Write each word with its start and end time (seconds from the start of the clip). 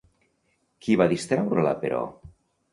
Qui 0.85 0.97
va 1.03 1.07
distreure-la, 1.13 1.77
però? 1.87 2.03